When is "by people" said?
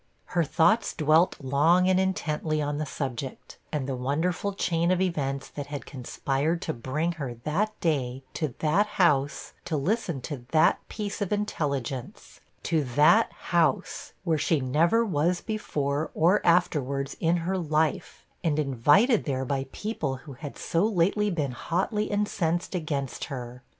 19.45-20.15